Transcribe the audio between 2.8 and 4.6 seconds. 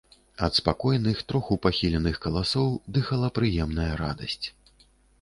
дыхала прыемная радасць.